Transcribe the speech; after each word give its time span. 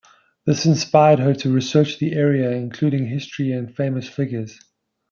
This 0.47 0.65
inspired 0.65 1.19
her 1.19 1.35
to 1.35 1.53
research 1.53 1.99
the 1.99 2.13
area, 2.13 2.49
including 2.49 3.05
history 3.05 3.51
and 3.51 3.71
famous 3.75 4.09
figures. 4.09 4.59